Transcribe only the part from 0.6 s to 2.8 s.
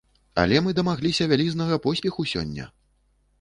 мы дамагліся вялізнага поспеху сёння!